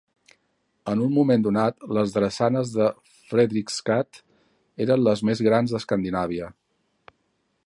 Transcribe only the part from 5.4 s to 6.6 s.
grans d'Escandinàvia.